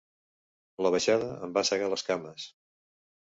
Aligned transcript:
La 0.85 0.91
baixada 0.95 1.27
em 1.49 1.53
va 1.59 1.65
segar 1.71 1.91
les 1.93 2.05
cames. 2.09 2.49